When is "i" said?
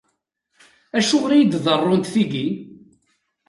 1.33-1.37